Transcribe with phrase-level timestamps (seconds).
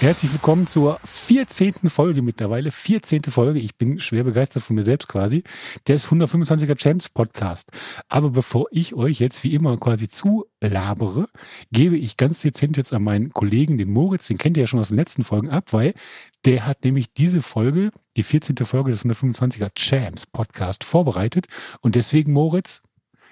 [0.00, 1.72] Herzlich willkommen zur 14.
[1.88, 2.70] Folge mittlerweile.
[2.70, 3.22] 14.
[3.22, 3.58] Folge.
[3.58, 5.42] Ich bin schwer begeistert von mir selbst quasi.
[5.88, 7.72] Des 125er Champs Podcast.
[8.08, 11.26] Aber bevor ich euch jetzt wie immer quasi zulabere,
[11.72, 14.78] gebe ich ganz dezent jetzt an meinen Kollegen, den Moritz, den kennt ihr ja schon
[14.78, 15.94] aus den letzten Folgen ab, weil
[16.44, 18.54] der hat nämlich diese Folge, die 14.
[18.58, 21.46] Folge des 125er Champs Podcast vorbereitet.
[21.80, 22.82] Und deswegen, Moritz,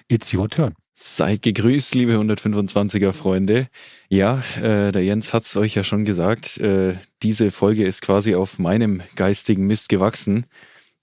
[0.09, 0.75] it's your turn.
[0.99, 3.67] Seid gegrüßt, liebe 125er Freunde.
[4.09, 6.57] Ja, äh, der Jens hat's euch ja schon gesagt.
[6.57, 10.47] Äh, diese Folge ist quasi auf meinem geistigen Mist gewachsen,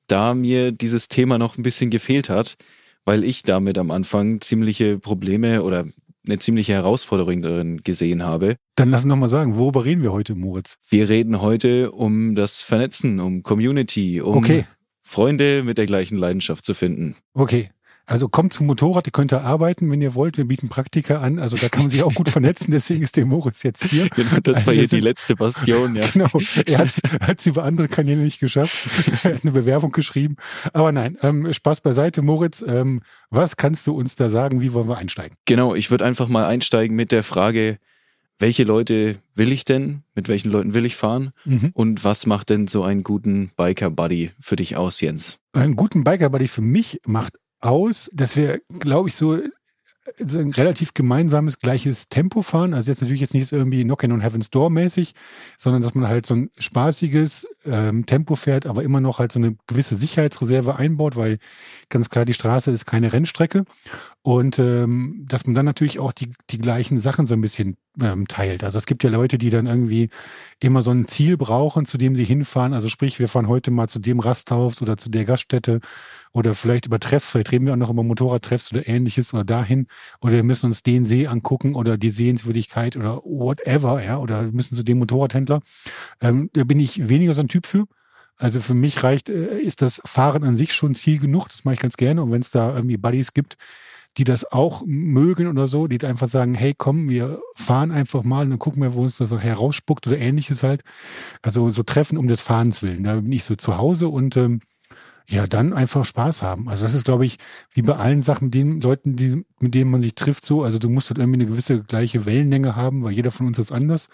[0.08, 2.56] da mir dieses Thema noch ein bisschen gefehlt hat,
[3.04, 5.84] weil ich damit am Anfang ziemliche Probleme oder
[6.26, 8.56] eine ziemliche Herausforderung darin gesehen habe.
[8.74, 10.76] Dann lass uns noch mal sagen, worüber reden wir heute, Moritz?
[10.88, 14.64] Wir reden heute um das Vernetzen, um Community, um Okay.
[15.02, 17.14] Freunde mit der gleichen Leidenschaft zu finden.
[17.34, 17.70] Okay.
[18.06, 20.36] Also kommt zum Motorrad, ihr könnt da arbeiten, wenn ihr wollt.
[20.36, 21.38] Wir bieten Praktika an.
[21.38, 22.70] Also da kann man sich auch gut vernetzen.
[22.70, 24.08] Deswegen ist der Moritz jetzt hier.
[24.14, 26.04] Genau, das Also war wir hier die sind- letzte Bastion, ja.
[26.12, 26.28] Genau.
[26.66, 28.88] Er hat es über andere Kanäle nicht geschafft.
[29.24, 30.36] Er hat eine Bewerbung geschrieben.
[30.72, 32.62] Aber nein, ähm, Spaß beiseite, Moritz.
[32.66, 34.60] Ähm, was kannst du uns da sagen?
[34.60, 35.36] Wie wollen wir einsteigen?
[35.46, 37.78] Genau, ich würde einfach mal einsteigen mit der Frage,
[38.38, 40.02] welche Leute will ich denn?
[40.14, 41.30] Mit welchen Leuten will ich fahren?
[41.44, 41.70] Mhm.
[41.72, 45.38] Und was macht denn so einen guten Biker-Buddy für dich aus, Jens?
[45.52, 47.34] Einen guten Biker Buddy für mich macht
[47.64, 49.38] aus, dass wir, glaube ich, so
[50.20, 52.74] ein relativ gemeinsames gleiches Tempo fahren.
[52.74, 55.14] Also jetzt natürlich jetzt nicht irgendwie Knockin' on Heaven's Door mäßig,
[55.56, 59.38] sondern dass man halt so ein spaßiges ähm, Tempo fährt, aber immer noch halt so
[59.38, 61.38] eine gewisse Sicherheitsreserve einbaut, weil
[61.88, 63.64] ganz klar die Straße ist keine Rennstrecke.
[64.20, 68.28] Und ähm, dass man dann natürlich auch die, die gleichen Sachen so ein bisschen ähm,
[68.28, 68.62] teilt.
[68.62, 70.10] Also es gibt ja Leute, die dann irgendwie
[70.60, 72.74] immer so ein Ziel brauchen, zu dem sie hinfahren.
[72.74, 75.80] Also sprich, wir fahren heute mal zu dem Rasthaus oder zu der Gaststätte
[76.34, 79.86] oder vielleicht über Treffs, vielleicht reden wir auch noch über Motorradtreffs oder ähnliches oder dahin.
[80.20, 84.74] Oder wir müssen uns den See angucken oder die Sehenswürdigkeit oder whatever, ja, oder müssen
[84.74, 85.60] zu dem Motorradhändler.
[86.20, 87.86] Ähm, da bin ich weniger so ein Typ für.
[88.36, 91.48] Also für mich reicht, äh, ist das Fahren an sich schon Ziel genug.
[91.50, 92.20] Das mache ich ganz gerne.
[92.20, 93.56] Und wenn es da irgendwie Buddies gibt,
[94.16, 98.44] die das auch mögen oder so, die einfach sagen, hey, komm, wir fahren einfach mal
[98.44, 100.82] und dann gucken wir, wo uns das nachher rausspuckt oder ähnliches halt.
[101.42, 103.04] Also so Treffen um des Fahrens willen.
[103.04, 104.60] Da bin ich so zu Hause und ähm,
[105.26, 106.68] ja, dann einfach Spaß haben.
[106.68, 107.38] Also das ist, glaube ich,
[107.72, 110.62] wie bei allen Sachen, mit den Leuten, die, mit denen man sich trifft, so.
[110.62, 113.72] Also du musst halt irgendwie eine gewisse gleiche Wellenlänge haben, weil jeder von uns ist
[113.72, 114.08] anders.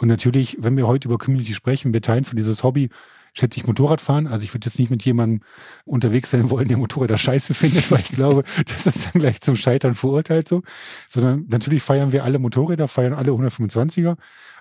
[0.00, 2.90] Und natürlich, wenn wir heute über Community sprechen, wir teilen für dieses Hobby,
[3.32, 4.28] schätze ich Motorradfahren.
[4.28, 5.40] Also ich würde jetzt nicht mit jemandem
[5.84, 9.56] unterwegs sein wollen, der Motorräder scheiße findet, weil ich glaube, das ist dann gleich zum
[9.56, 10.62] Scheitern verurteilt so.
[11.08, 14.16] Sondern natürlich feiern wir alle Motorräder, feiern alle 125er.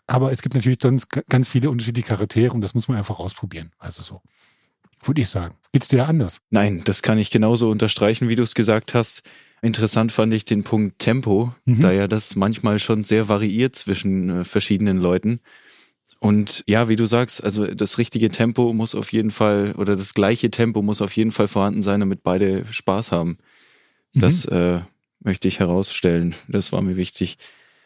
[0.08, 3.20] Aber es gibt natürlich sonst g- ganz viele unterschiedliche Charaktere und das muss man einfach
[3.20, 3.72] ausprobieren.
[3.80, 4.22] Also so.
[5.04, 5.56] Würde ich sagen.
[5.72, 6.40] Geht's dir da anders?
[6.50, 9.24] Nein, das kann ich genauso unterstreichen, wie du es gesagt hast.
[9.62, 11.80] Interessant fand ich den Punkt Tempo, Mhm.
[11.82, 15.40] da ja das manchmal schon sehr variiert zwischen äh, verschiedenen Leuten.
[16.20, 20.14] Und ja, wie du sagst, also das richtige Tempo muss auf jeden Fall oder das
[20.14, 23.38] gleiche Tempo muss auf jeden Fall vorhanden sein, damit beide Spaß haben.
[24.14, 24.80] Das äh,
[25.20, 26.36] möchte ich herausstellen.
[26.48, 27.38] Das war mir wichtig.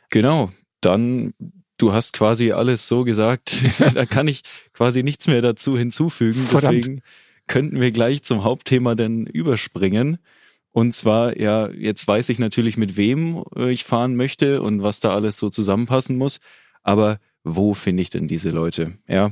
[0.09, 0.51] Genau.
[0.81, 1.33] Dann,
[1.77, 3.61] du hast quasi alles so gesagt.
[3.93, 4.43] da kann ich
[4.73, 6.41] quasi nichts mehr dazu hinzufügen.
[6.41, 6.77] Verdammt.
[6.77, 7.01] Deswegen
[7.47, 10.17] könnten wir gleich zum Hauptthema dann überspringen.
[10.71, 14.99] Und zwar, ja, jetzt weiß ich natürlich, mit wem äh, ich fahren möchte und was
[14.99, 16.39] da alles so zusammenpassen muss.
[16.83, 18.93] Aber wo finde ich denn diese Leute?
[19.07, 19.31] Ja,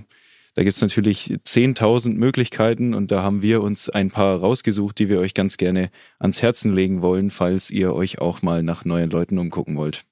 [0.56, 5.19] da gibt's natürlich 10.000 Möglichkeiten und da haben wir uns ein paar rausgesucht, die wir
[5.19, 9.38] euch ganz gerne ans Herzen legen wollen, falls ihr euch auch mal nach neuen Leuten
[9.38, 10.06] umgucken wollt.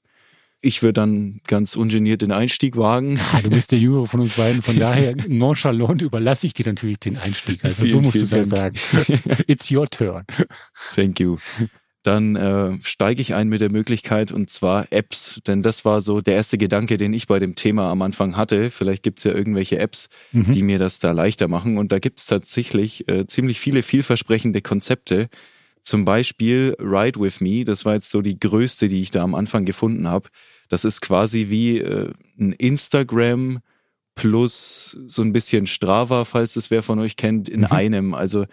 [0.66, 3.20] Ich würde dann ganz ungeniert den Einstieg wagen.
[3.34, 7.00] Ah, du bist der Jüngere von uns beiden, von daher nonchalant überlasse ich dir natürlich
[7.00, 7.66] den Einstieg.
[7.66, 8.78] Also so Vielen, musst du es ja sagen.
[9.48, 10.24] It's your turn.
[10.96, 11.36] Thank you.
[12.04, 16.22] Dann äh, steige ich ein mit der Möglichkeit und zwar Apps, denn das war so
[16.22, 18.72] der erste Gedanke, den ich bei dem Thema am Anfang hatte.
[18.72, 21.78] Vielleicht gibt's ja irgendwelche Apps, die mir das da leichter machen.
[21.78, 25.28] Und da gibt's tatsächlich äh, ziemlich viele vielversprechende Konzepte.
[25.82, 29.36] Zum Beispiel Ride With Me, das war jetzt so die größte, die ich da am
[29.36, 30.30] Anfang gefunden habe.
[30.74, 32.10] Das ist quasi wie äh,
[32.40, 33.60] ein Instagram
[34.16, 38.16] plus so ein bisschen Strava, falls das wer von euch kennt, in einem.
[38.16, 38.48] Also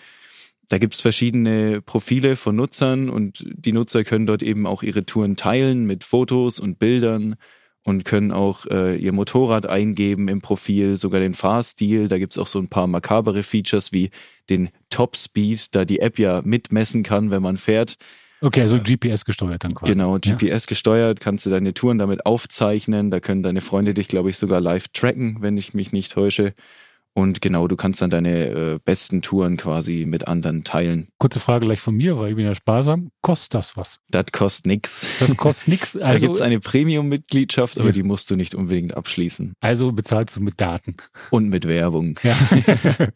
[0.69, 5.37] da gibt's verschiedene Profile von Nutzern und die Nutzer können dort eben auch ihre Touren
[5.37, 7.37] teilen mit Fotos und Bildern
[7.85, 12.09] und können auch äh, ihr Motorrad eingeben im Profil, sogar den Fahrstil.
[12.09, 14.11] Da gibt's auch so ein paar makabere Features wie
[14.51, 17.97] den Top Speed, da die App ja mitmessen kann, wenn man fährt.
[18.41, 19.93] Okay, also GPS gesteuert dann quasi.
[19.93, 20.19] Genau.
[20.19, 23.11] GPS gesteuert, kannst du deine Touren damit aufzeichnen.
[23.11, 26.55] Da können deine Freunde dich, glaube ich, sogar live tracken, wenn ich mich nicht täusche.
[27.13, 31.09] Und genau, du kannst dann deine äh, besten Touren quasi mit anderen teilen.
[31.19, 33.11] Kurze Frage gleich von mir, weil ich bin ja sparsam.
[33.21, 33.99] Kostet das was?
[34.11, 35.07] Das kostet nix.
[35.19, 35.97] Das kostet nix.
[35.97, 37.93] Also, da gibt's eine Premium-Mitgliedschaft, aber ja.
[37.93, 39.55] die musst du nicht unbedingt abschließen.
[39.61, 40.97] Also bezahlst du mit Daten.
[41.31, 42.19] Und mit Werbung.
[42.23, 42.37] Ja.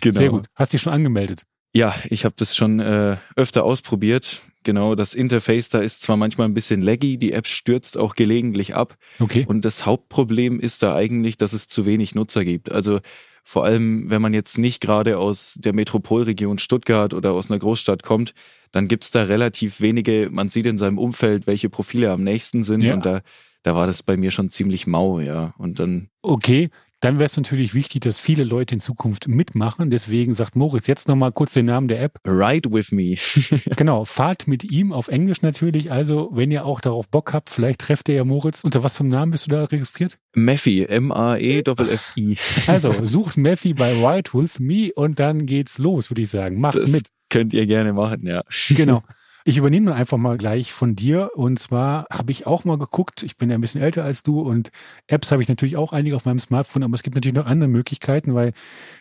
[0.00, 0.18] genau.
[0.18, 0.46] Sehr gut.
[0.54, 1.42] Hast dich schon angemeldet?
[1.74, 4.42] Ja, ich habe das schon äh, öfter ausprobiert.
[4.62, 8.74] Genau, das Interface da ist zwar manchmal ein bisschen laggy, die App stürzt auch gelegentlich
[8.74, 8.96] ab.
[9.18, 9.46] Okay.
[9.48, 12.70] Und das Hauptproblem ist da eigentlich, dass es zu wenig Nutzer gibt.
[12.70, 13.00] Also
[13.42, 18.02] vor allem, wenn man jetzt nicht gerade aus der Metropolregion Stuttgart oder aus einer Großstadt
[18.02, 18.34] kommt,
[18.70, 22.82] dann gibt's da relativ wenige, man sieht in seinem Umfeld, welche Profile am nächsten sind
[22.82, 22.94] ja.
[22.94, 23.22] und da
[23.62, 25.54] da war das bei mir schon ziemlich mau, ja.
[25.58, 26.08] Und dann.
[26.22, 26.70] Okay,
[27.00, 29.90] dann wäre es natürlich wichtig, dass viele Leute in Zukunft mitmachen.
[29.90, 32.18] Deswegen sagt Moritz jetzt nochmal kurz den Namen der App.
[32.26, 33.16] Ride with me.
[33.76, 35.90] genau, fahrt mit ihm auf Englisch natürlich.
[35.90, 38.62] Also, wenn ihr auch darauf Bock habt, vielleicht trefft ihr ja Moritz.
[38.62, 40.18] Unter was für einem Namen bist du da registriert?
[40.34, 42.36] Mephi, M-A-E-F-F-I.
[42.66, 46.60] also, sucht Mephi bei Ride with me und dann geht's los, würde ich sagen.
[46.60, 47.08] Macht das mit.
[47.30, 48.42] Könnt ihr gerne machen, ja.
[48.70, 49.02] Genau.
[49.44, 51.30] Ich übernehme einfach mal gleich von dir.
[51.34, 54.40] Und zwar habe ich auch mal geguckt, ich bin ja ein bisschen älter als du
[54.40, 54.70] und
[55.06, 57.68] Apps habe ich natürlich auch einige auf meinem Smartphone, aber es gibt natürlich noch andere
[57.68, 58.52] Möglichkeiten, weil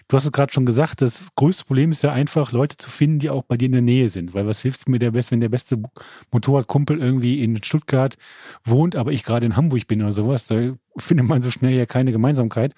[0.08, 3.20] du hast es gerade schon gesagt, das größte Problem ist ja einfach, Leute zu finden,
[3.20, 4.34] die auch bei dir in der Nähe sind.
[4.34, 5.82] Weil was hilft mir der Beste, wenn der beste
[6.32, 8.16] Motorradkumpel irgendwie in Stuttgart
[8.64, 10.56] wohnt, aber ich gerade in Hamburg bin oder sowas, da
[10.98, 12.74] findet man so schnell ja keine Gemeinsamkeit.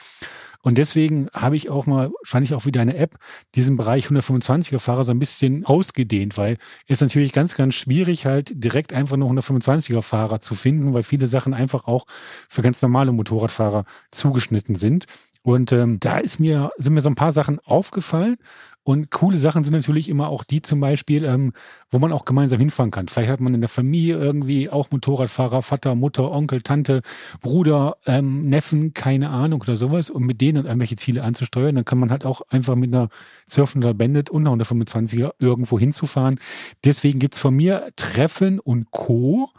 [0.62, 3.16] Und deswegen habe ich auch mal, wahrscheinlich auch wieder eine App,
[3.56, 8.52] diesen Bereich 125er Fahrer so ein bisschen ausgedehnt, weil es natürlich ganz, ganz schwierig halt
[8.63, 12.06] direkt einfach nur 125er Fahrer zu finden, weil viele Sachen einfach auch
[12.50, 15.06] für ganz normale Motorradfahrer zugeschnitten sind.
[15.44, 18.38] Und ähm, da ist mir, sind mir so ein paar Sachen aufgefallen.
[18.83, 21.54] Und coole Sachen sind natürlich immer auch die zum Beispiel, ähm,
[21.92, 23.07] wo man auch gemeinsam hinfahren kann.
[23.10, 27.01] Vielleicht hat man in der Familie irgendwie auch Motorradfahrer, Vater, Mutter, Onkel, Tante,
[27.42, 30.10] Bruder, ähm, Neffen, keine Ahnung oder sowas.
[30.10, 33.10] Und mit denen irgendwelche Ziele anzusteuern, dann kann man halt auch einfach mit einer
[33.48, 36.39] Surfen oder Bandit und einer 125er irgendwo hinzufahren.
[36.84, 39.50] Deswegen gibt's von mir Treffen und Co.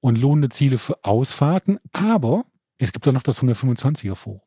[0.00, 1.78] und lohnende Ziele für Ausfahrten.
[1.92, 2.44] Aber
[2.76, 4.42] es gibt auch noch das 125er Forum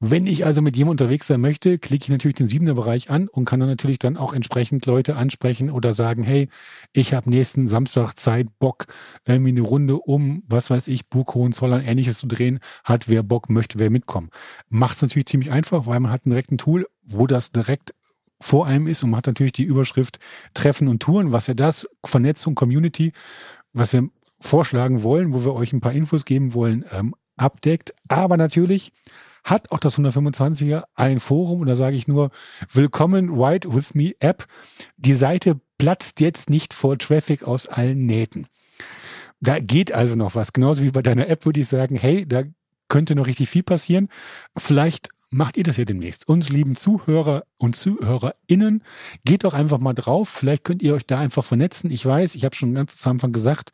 [0.06, 3.26] Wenn ich also mit jemandem unterwegs sein möchte, klicke ich natürlich den siebener Bereich an
[3.26, 6.50] und kann dann natürlich dann auch entsprechend Leute ansprechen oder sagen, hey,
[6.92, 8.84] ich habe nächsten Samstag Zeit, Bock,
[9.24, 13.48] irgendwie eine Runde um, was weiß ich, Burg Hohenzollern, ähnliches zu drehen, hat wer Bock,
[13.48, 14.28] möchte wer mitkommen.
[14.68, 17.94] Macht es natürlich ziemlich einfach, weil man hat direkt ein Tool, wo das direkt
[18.42, 20.18] vor einem ist und man hat natürlich die Überschrift
[20.52, 23.12] Treffen und Touren, was ja das, Vernetzung, Community,
[23.72, 24.06] was wir
[24.38, 27.94] vorschlagen wollen, wo wir euch ein paar Infos geben wollen, ähm, abdeckt.
[28.06, 28.92] Aber natürlich
[29.44, 32.30] hat auch das 125er ein Forum und da sage ich nur,
[32.72, 34.46] willkommen Ride With Me App.
[34.96, 38.46] Die Seite platzt jetzt nicht vor Traffic aus allen Nähten.
[39.40, 40.54] Da geht also noch was.
[40.54, 42.42] Genauso wie bei deiner App würde ich sagen, hey, da
[42.88, 44.08] könnte noch richtig viel passieren.
[44.56, 46.28] Vielleicht macht ihr das ja demnächst.
[46.28, 48.82] Uns lieben Zuhörer und ZuhörerInnen,
[49.24, 50.28] geht doch einfach mal drauf.
[50.28, 51.90] Vielleicht könnt ihr euch da einfach vernetzen.
[51.90, 53.72] Ich weiß, ich habe schon ganz zu Anfang gesagt,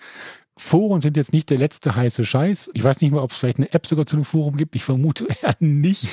[0.62, 2.71] Foren sind jetzt nicht der letzte heiße Scheiß.
[2.75, 4.76] Ich weiß nicht mal, ob es vielleicht eine App sogar zu einem Forum gibt.
[4.76, 6.07] Ich vermute eher nicht.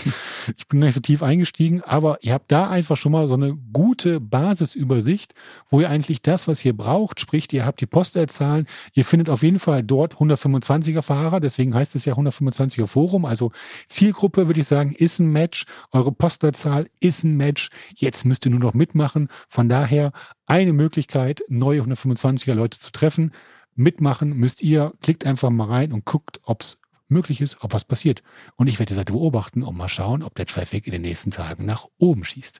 [0.56, 3.58] Ich bin nicht so tief eingestiegen, aber ihr habt da einfach schon mal so eine
[3.74, 5.34] gute Basisübersicht,
[5.70, 8.68] wo ihr eigentlich das, was ihr braucht, sprich, ihr habt die Postleitzahlen.
[8.94, 11.42] Ihr findet auf jeden Fall dort 125er Fahrer.
[11.42, 13.26] Deswegen heißt es ja 125er Forum.
[13.26, 13.52] Also
[13.90, 15.66] Zielgruppe würde ich sagen, ist ein Match.
[15.92, 17.70] Eure Postleitzahl ist ein Match.
[17.96, 19.28] Jetzt müsst ihr nur noch mitmachen.
[19.50, 20.14] Von daher
[20.46, 23.34] eine Möglichkeit, neue 125er Leute zu treffen
[23.78, 24.94] mitmachen müsst ihr.
[25.02, 28.24] Klickt einfach mal rein und guckt, ob es möglich ist, ob was passiert.
[28.56, 31.32] Und ich werde die Seite beobachten und mal schauen, ob der Traffic in den nächsten
[31.32, 32.60] Tagen nach oben schießt.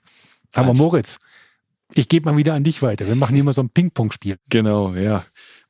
[0.54, 0.82] Aber also.
[0.82, 1.18] Moritz,
[1.94, 3.06] ich gebe mal wieder an dich weiter.
[3.06, 4.36] Wir machen hier mal so ein Ping-Pong-Spiel.
[4.48, 5.24] Genau, ja.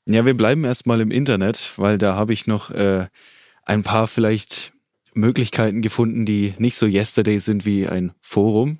[0.07, 3.07] Ja, wir bleiben erstmal im Internet, weil da habe ich noch äh,
[3.65, 4.73] ein paar vielleicht
[5.15, 8.79] Möglichkeiten gefunden, die nicht so yesterday sind wie ein Forum.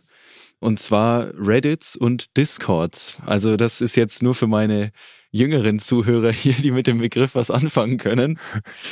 [0.61, 3.19] Und zwar Reddits und Discords.
[3.25, 4.91] Also das ist jetzt nur für meine
[5.31, 8.39] jüngeren Zuhörer hier, die mit dem Begriff was anfangen können.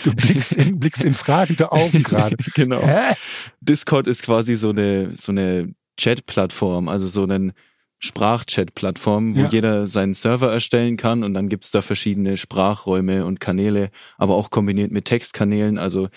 [0.04, 2.36] Du blickst in, blickst in fragende Augen gerade.
[2.54, 2.80] genau.
[2.80, 3.14] Hä?
[3.60, 7.52] Discord ist quasi so eine, so eine Chat-Plattform, also so eine
[7.98, 9.48] Sprachchat-Plattform, wo ja.
[9.48, 14.50] jeder seinen Server erstellen kann und dann gibt's da verschiedene Sprachräume und Kanäle, aber auch
[14.50, 15.78] kombiniert mit Textkanälen.
[15.78, 16.08] Also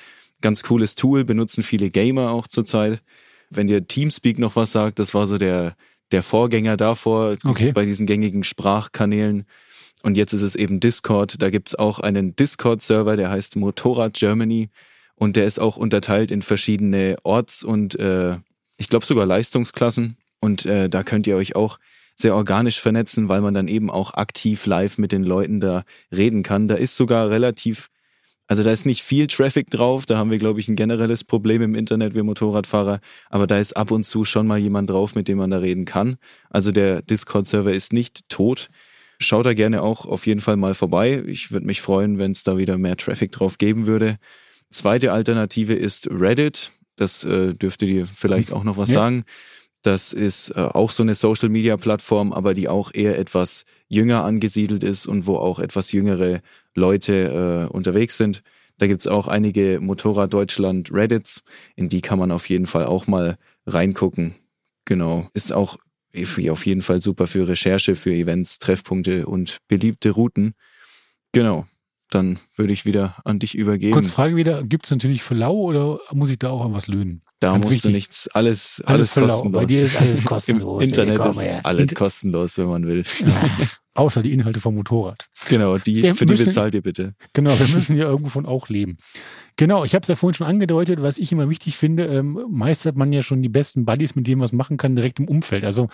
[0.42, 3.02] ganz cooles Tool, benutzen viele Gamer auch zurzeit.
[3.50, 5.76] Wenn dir Teamspeak noch was sagt, das war so der,
[6.12, 7.72] der Vorgänger davor, okay.
[7.72, 9.46] bei diesen gängigen Sprachkanälen.
[10.04, 11.42] Und jetzt ist es eben Discord.
[11.42, 14.70] Da gibt's auch einen Discord-Server, der heißt Motorrad Germany.
[15.16, 18.38] Und der ist auch unterteilt in verschiedene Orts- und äh,
[18.78, 20.16] ich glaube sogar Leistungsklassen.
[20.40, 21.78] Und äh, da könnt ihr euch auch
[22.16, 25.84] sehr organisch vernetzen, weil man dann eben auch aktiv live mit den Leuten da
[26.16, 26.68] reden kann.
[26.68, 27.90] Da ist sogar relativ
[28.50, 31.62] also da ist nicht viel Traffic drauf, da haben wir, glaube ich, ein generelles Problem
[31.62, 35.28] im Internet, wir Motorradfahrer, aber da ist ab und zu schon mal jemand drauf, mit
[35.28, 36.18] dem man da reden kann.
[36.50, 38.70] Also der Discord-Server ist nicht tot.
[39.20, 41.24] Schaut da gerne auch auf jeden Fall mal vorbei.
[41.28, 44.18] Ich würde mich freuen, wenn es da wieder mehr Traffic drauf geben würde.
[44.72, 46.72] Zweite Alternative ist Reddit.
[46.96, 48.96] Das äh, dürfte dir vielleicht auch noch was ja.
[48.96, 49.26] sagen.
[49.82, 55.08] Das ist äh, auch so eine Social-Media-Plattform, aber die auch eher etwas jünger angesiedelt ist
[55.08, 56.42] und wo auch etwas jüngere
[56.76, 58.44] Leute äh, unterwegs sind.
[58.78, 61.44] Da gibt's auch einige Motorrad Deutschland Reddits,
[61.76, 64.36] in die kann man auf jeden Fall auch mal reingucken.
[64.86, 65.30] Genau.
[65.34, 65.78] Ist auch
[66.50, 70.54] auf jeden Fall super für Recherche, für Events, Treffpunkte und beliebte Routen.
[71.32, 71.66] Genau.
[72.10, 73.94] Dann würde ich wieder an dich übergeben.
[73.94, 77.22] Kurz Frage wieder, gibt's natürlich für lau oder muss ich da auch an was löhnen?
[77.40, 77.92] Da Ganz musst wichtig.
[77.92, 79.62] du nichts, alles, alles, alles kostenlos.
[79.62, 80.84] Bei dir ist alles kostenlos.
[80.84, 83.04] Im Internet ey, ist alles kostenlos, wenn man will.
[83.22, 85.28] Ja, außer die Inhalte vom Motorrad.
[85.48, 87.16] Genau, die, wir für müssen, die bezahlt ihr bitte.
[87.32, 88.98] Genau, wir müssen ja irgendwo von auch leben.
[89.56, 92.96] Genau, ich habe es ja vorhin schon angedeutet, was ich immer wichtig finde, ähm, meistert
[92.96, 95.66] man ja schon die besten Buddies, mit denen man was machen kann, direkt im Umfeld.
[95.66, 95.90] Also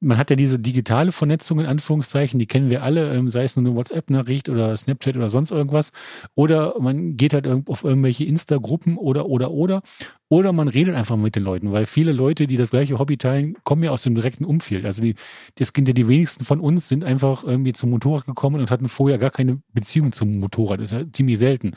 [0.00, 3.56] man hat ja diese digitale Vernetzung in Anführungszeichen, die kennen wir alle, ähm, sei es
[3.56, 5.92] nur eine WhatsApp-Nachricht oder Snapchat oder sonst irgendwas.
[6.34, 9.80] Oder man geht halt auf irgendwelche Insta-Gruppen oder, oder, oder.
[10.28, 13.56] Oder man redet einfach mit den Leuten, weil viele Leute, die das gleiche Hobby teilen,
[13.62, 14.84] kommen ja aus dem direkten Umfeld.
[14.84, 15.14] Also die,
[15.54, 18.88] das sind ja die wenigsten von uns, sind einfach irgendwie zum Motorrad gekommen und hatten
[18.88, 20.80] vorher gar keine Beziehung zum Motorrad.
[20.80, 21.74] Das ist ja ziemlich selten.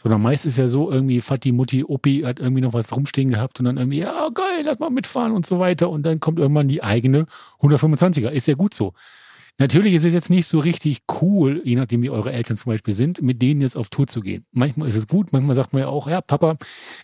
[0.00, 3.58] Sondern meist ist ja so irgendwie Fatti, Mutti, Opi hat irgendwie noch was rumstehen gehabt
[3.58, 5.90] und dann irgendwie, ja geil, lass mal mitfahren und so weiter.
[5.90, 7.26] Und dann kommt irgendwann die eigene
[7.60, 8.28] 125er.
[8.28, 8.92] Ist ja gut so.
[9.58, 12.94] Natürlich ist es jetzt nicht so richtig cool, je nachdem wie eure Eltern zum Beispiel
[12.94, 14.44] sind, mit denen jetzt auf Tour zu gehen.
[14.50, 16.56] Manchmal ist es gut, manchmal sagt man ja auch, ja Papa,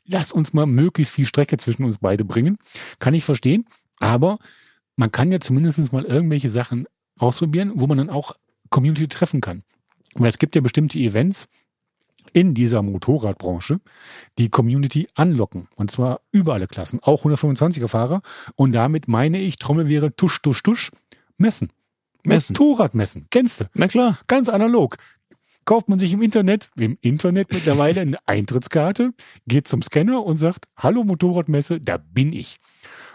[0.04, 2.58] lass uns mal möglichst viel Strecke zwischen uns beide bringen.
[2.98, 3.66] Kann ich verstehen.
[4.00, 4.38] Aber
[4.96, 6.86] man kann ja zumindest mal irgendwelche Sachen
[7.18, 8.34] ausprobieren, wo man dann auch
[8.68, 9.62] Community treffen kann.
[10.14, 11.48] Weil es gibt ja bestimmte Events,
[12.32, 13.80] in dieser Motorradbranche
[14.38, 15.68] die Community anlocken.
[15.76, 18.22] Und zwar über alle Klassen, auch 125er Fahrer.
[18.54, 20.90] Und damit meine ich, Trommel wäre tusch, tusch, tusch,
[21.38, 21.70] messen.
[22.24, 22.54] Messen.
[22.54, 23.26] Motorradmessen.
[23.30, 23.64] Kennst du?
[23.74, 24.18] Na klar.
[24.26, 24.96] Ganz analog.
[25.64, 29.12] Kauft man sich im Internet, im Internet mittlerweile eine Eintrittskarte,
[29.46, 32.56] geht zum Scanner und sagt, hallo Motorradmesse, da bin ich.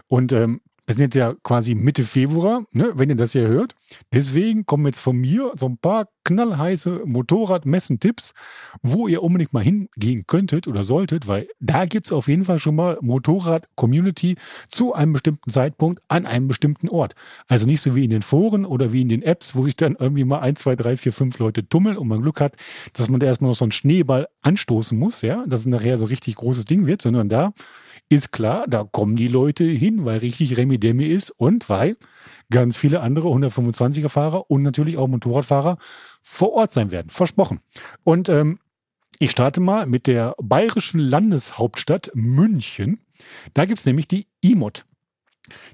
[0.08, 3.76] Und ähm, wir sind ja quasi Mitte Februar, ne, wenn ihr das hier hört.
[4.14, 8.34] Deswegen kommen jetzt von mir so ein paar knallheiße Motorradmessen-Tipps,
[8.82, 12.76] wo ihr unbedingt mal hingehen könntet oder solltet, weil da gibt's auf jeden Fall schon
[12.76, 14.36] mal Motorrad-Community
[14.70, 17.16] zu einem bestimmten Zeitpunkt an einem bestimmten Ort.
[17.48, 19.96] Also nicht so wie in den Foren oder wie in den Apps, wo sich dann
[20.00, 22.56] irgendwie mal ein, zwei, drei, vier, fünf Leute tummeln und man Glück hat,
[22.94, 26.06] dass man da erstmal noch so einen Schneeball anstoßen muss, ja, dass es nachher so
[26.06, 27.54] richtig großes Ding wird, sondern da
[28.10, 31.98] ist klar, da kommen die Leute hin, weil richtig Remi Demi ist und weil
[32.50, 35.78] ganz viele andere 125er Fahrer und natürlich auch Motorradfahrer
[36.22, 37.10] vor Ort sein werden.
[37.10, 37.60] Versprochen.
[38.04, 38.60] Und ähm,
[39.20, 43.00] ich starte mal mit der bayerischen Landeshauptstadt München.
[43.54, 44.86] Da gibt's nämlich die IMOD.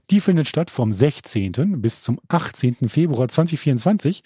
[0.10, 1.82] Die findet statt vom 16.
[1.82, 2.90] bis zum 18.
[2.90, 4.24] Februar 2024.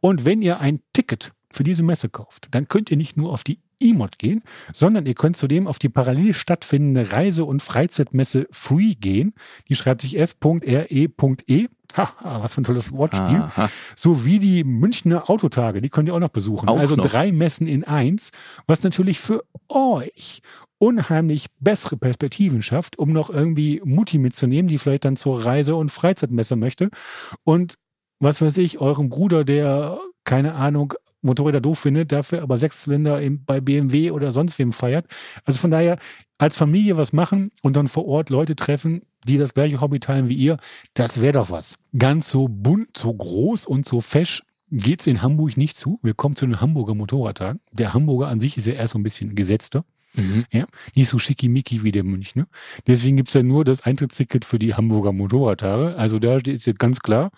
[0.00, 3.44] Und wenn ihr ein Ticket für diese Messe kauft, dann könnt ihr nicht nur auf
[3.44, 8.94] die E-Mod gehen, sondern ihr könnt zudem auf die parallel stattfindende Reise- und Freizeitmesse Free
[8.94, 9.34] gehen.
[9.68, 11.08] Die schreibt sich f.re.e.
[11.46, 11.68] E.
[11.96, 13.38] Ha, was für ein tolles Wortspiel.
[13.38, 13.70] Aha.
[13.94, 16.68] So wie die Münchner Autotage, die könnt ihr auch noch besuchen.
[16.68, 17.06] Auch also noch.
[17.06, 18.30] drei Messen in eins,
[18.66, 20.42] was natürlich für euch
[20.78, 25.90] unheimlich bessere Perspektiven schafft, um noch irgendwie Mutti mitzunehmen, die vielleicht dann zur Reise- und
[25.90, 26.90] Freizeitmesse möchte.
[27.44, 27.74] Und
[28.18, 33.60] was weiß ich, eurem Bruder, der keine Ahnung, Motorräder doof findet, dafür aber Sechszylinder bei
[33.60, 35.06] BMW oder sonst wem feiert.
[35.44, 35.98] Also von daher
[36.38, 40.28] als Familie was machen und dann vor Ort Leute treffen, die das gleiche Hobby teilen
[40.28, 40.58] wie ihr,
[40.94, 41.76] das wäre doch was.
[41.96, 45.98] Ganz so bunt, so groß und so fesch geht's in Hamburg nicht zu.
[46.02, 47.60] Wir kommen zu den Hamburger Motorradtagen.
[47.72, 49.84] Der Hamburger an sich ist ja erst so ein bisschen gesetzter.
[50.14, 50.44] Mhm.
[50.52, 52.36] Ja, nicht so schickimicki wie der Münch.
[52.36, 52.46] Ne?
[52.86, 55.96] Deswegen gibt's ja nur das Eintrittsticket für die Hamburger Motorradtage.
[55.96, 57.30] Also da steht jetzt ganz klar,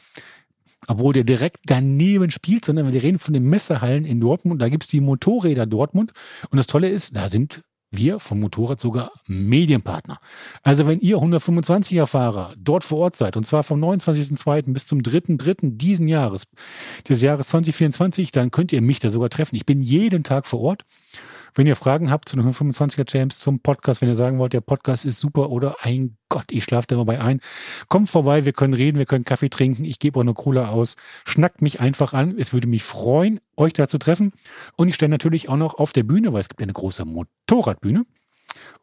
[0.88, 4.62] obwohl der direkt daneben spielt, sondern wir reden von den Messehallen in Dortmund.
[4.62, 6.12] Da gibt's die Motorräder Dortmund.
[6.50, 7.62] Und das Tolle ist, da sind
[7.92, 10.18] wir vom Motorrad sogar Medienpartner.
[10.64, 14.72] Also wenn ihr 125er Fahrer dort vor Ort seid, und zwar vom 29.02.
[14.74, 15.78] bis zum 3.3.
[15.78, 16.48] diesen Jahres,
[17.08, 19.56] des Jahres 2024, dann könnt ihr mich da sogar treffen.
[19.56, 20.86] Ich bin jeden Tag vor Ort.
[21.54, 24.62] Wenn ihr Fragen habt zu den 125er James zum Podcast, wenn ihr sagen wollt, der
[24.62, 27.42] Podcast ist super oder ein Gott, ich schlafe dabei ein,
[27.90, 30.96] kommt vorbei, wir können reden, wir können Kaffee trinken, ich gebe auch eine Cola aus,
[31.26, 32.36] schnackt mich einfach an.
[32.38, 34.32] Es würde mich freuen, euch da zu treffen.
[34.78, 38.06] Und ich stelle natürlich auch noch auf der Bühne, weil es gibt eine große Motorradbühne.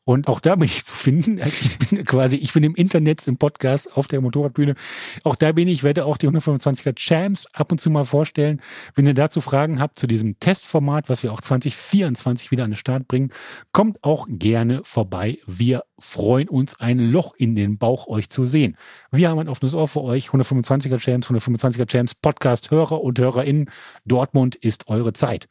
[0.08, 1.38] Und auch da bin ich zu finden.
[1.48, 4.74] Also ich bin quasi, ich bin im Internet, im Podcast, auf der Motorradbühne.
[5.22, 8.62] Auch da bin ich, werde auch die 125er Champs ab und zu mal vorstellen.
[8.94, 12.76] Wenn ihr dazu Fragen habt zu diesem Testformat, was wir auch 2024 wieder an den
[12.76, 13.32] Start bringen,
[13.72, 15.38] kommt auch gerne vorbei.
[15.46, 18.78] Wir freuen uns, ein Loch in den Bauch euch zu sehen.
[19.10, 20.28] Wir haben ein offenes Ohr für euch.
[20.28, 23.70] 125er Champs, 125er Champs Podcast, Hörer und HörerInnen.
[24.06, 25.48] Dortmund ist eure Zeit.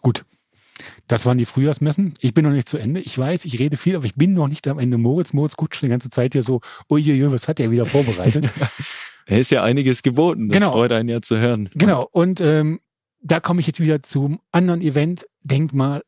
[0.00, 0.24] Gut.
[1.06, 2.14] Das waren die Frühjahrsmessen.
[2.20, 3.00] Ich bin noch nicht zu Ende.
[3.00, 4.98] Ich weiß, ich rede viel, aber ich bin noch nicht am Ende.
[4.98, 8.48] Moritz, Moritz guckt schon die ganze Zeit hier so, uiuiui, was hat er wieder vorbereitet?
[9.26, 10.48] er ist ja einiges geboten.
[10.48, 10.72] Das genau.
[10.72, 11.68] freut einen ja zu hören.
[11.74, 12.08] Genau.
[12.10, 12.80] Und ähm,
[13.20, 15.26] da komme ich jetzt wieder zum anderen Event.
[15.42, 16.02] Denkt mal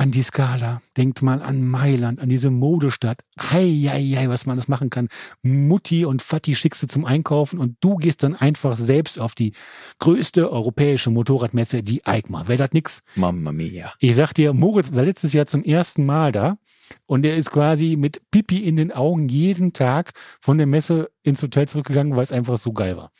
[0.00, 3.20] an die Skala, denkt mal an Mailand, an diese Modestadt.
[3.38, 5.08] Hei, hei, hei, was man das machen kann.
[5.42, 9.52] Mutti und Fatti schickst du zum Einkaufen und du gehst dann einfach selbst auf die
[9.98, 12.48] größte europäische Motorradmesse, die EICMA.
[12.48, 13.02] Wäre das nix?
[13.14, 13.92] Mamma mia.
[13.98, 16.56] Ich sag dir, Moritz war letztes Jahr zum ersten Mal da
[17.04, 21.42] und er ist quasi mit Pipi in den Augen jeden Tag von der Messe ins
[21.42, 23.12] Hotel zurückgegangen, weil es einfach so geil war.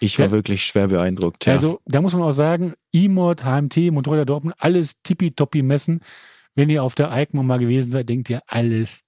[0.00, 0.32] Ich war ja.
[0.32, 1.46] wirklich schwer beeindruckt.
[1.46, 1.54] Ja.
[1.54, 6.00] Also da muss man auch sagen, E-Mod, HMT, Motorräder Dortmund, alles tippitoppi messen.
[6.54, 9.02] Wenn ihr auf der EICMA mal gewesen seid, denkt ihr alles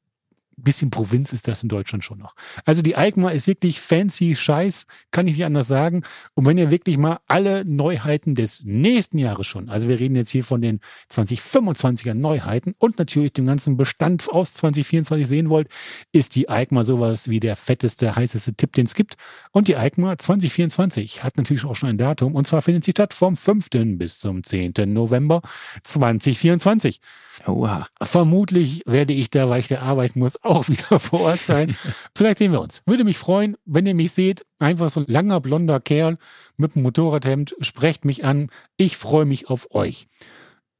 [0.62, 2.34] bisschen Provinz ist das in Deutschland schon noch.
[2.64, 6.02] Also die EICMA ist wirklich fancy Scheiß, kann ich nicht anders sagen.
[6.34, 10.30] Und wenn ihr wirklich mal alle Neuheiten des nächsten Jahres schon, also wir reden jetzt
[10.30, 15.68] hier von den 2025er Neuheiten und natürlich dem ganzen Bestand aus 2024 sehen wollt,
[16.12, 19.16] ist die EICMA sowas wie der fetteste, heißeste Tipp, den es gibt.
[19.52, 23.14] Und die EICMA 2024 hat natürlich auch schon ein Datum und zwar findet sie statt
[23.14, 23.68] vom 5.
[23.96, 24.74] bis zum 10.
[24.86, 25.42] November
[25.82, 27.00] 2024.
[27.46, 27.86] Oha.
[28.02, 31.76] Vermutlich werde ich da, weil ich da arbeiten muss, auch wieder vor Ort sein.
[32.16, 32.82] Vielleicht sehen wir uns.
[32.86, 34.44] Würde mich freuen, wenn ihr mich seht.
[34.58, 36.18] Einfach so ein langer, blonder Kerl
[36.56, 37.56] mit einem Motorradhemd.
[37.60, 38.50] Sprecht mich an.
[38.76, 40.08] Ich freue mich auf euch.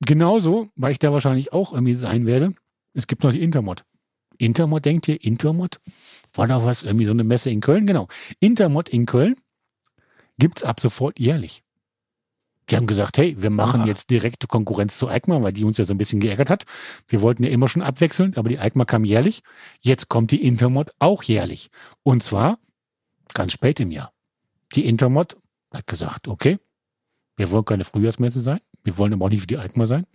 [0.01, 2.55] Genauso, weil ich da wahrscheinlich auch irgendwie sein werde.
[2.95, 3.85] Es gibt noch die Intermod.
[4.39, 5.23] Intermod, denkt ihr?
[5.23, 5.81] Intermod?
[6.35, 6.83] War da was?
[6.83, 7.87] Irgendwie so eine Messe in Köln?
[7.87, 8.09] Genau.
[8.41, 9.37] Intermod in Köln
[10.39, 11.63] gibt's ab sofort jährlich.
[12.71, 13.89] Die haben gesagt, hey, wir machen Aha.
[13.89, 16.65] jetzt direkte Konkurrenz zu EICMA, weil die uns ja so ein bisschen geärgert hat.
[17.07, 19.43] Wir wollten ja immer schon abwechseln, aber die EICMA kam jährlich.
[19.81, 21.71] Jetzt kommt die Intermod auch jährlich.
[22.03, 22.59] Und zwar
[23.33, 24.13] ganz spät im Jahr.
[24.75, 25.39] Die Intermod
[25.73, 26.59] hat gesagt, okay,
[27.37, 28.61] wir wollen keine Frühjahrsmesse sein.
[28.85, 30.07] Wir wollen aber auch nicht für die EICMA sein.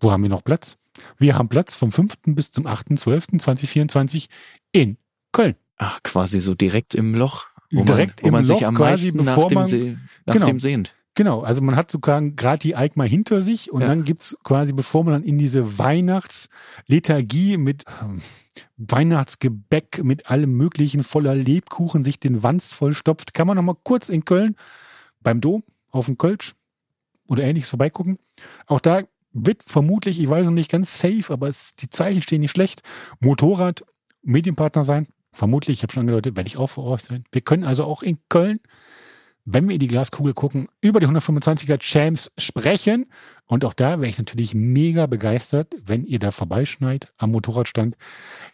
[0.00, 0.78] Wo haben wir noch Platz?
[1.18, 2.14] Wir haben Platz vom 5.
[2.26, 4.28] bis zum 8.12.2024
[4.72, 4.96] in
[5.32, 5.56] Köln.
[5.76, 7.46] Ach, quasi so direkt im Loch.
[7.70, 10.46] Wo direkt man, wo man im sich am quasi, meisten nach, dem, See, nach genau,
[10.46, 10.94] dem sehnt.
[11.14, 13.88] Genau, also man hat sogar gerade die Eikma hinter sich und ja.
[13.88, 18.22] dann gibt's quasi, bevor man dann in diese Weihnachtslethargie mit ähm,
[18.78, 24.08] Weihnachtsgebäck, mit allem möglichen voller Lebkuchen sich den Wanst vollstopft, kann man noch mal kurz
[24.08, 24.56] in Köln
[25.20, 26.54] beim Dom auf dem Kölsch
[27.28, 28.18] oder ähnliches vorbeigucken.
[28.66, 32.40] Auch da wird vermutlich, ich weiß noch nicht ganz safe, aber es, die Zeichen stehen
[32.40, 32.82] nicht schlecht,
[33.20, 33.84] Motorrad
[34.22, 35.08] Medienpartner sein.
[35.32, 37.24] Vermutlich, ich habe schon angedeutet, werde ich auch vor Ort sein.
[37.32, 38.60] Wir können also auch in Köln
[39.44, 43.06] wenn wir in die Glaskugel gucken, über die 125er Champs sprechen.
[43.46, 47.96] Und auch da wäre ich natürlich mega begeistert, wenn ihr da vorbeischneit am Motorradstand,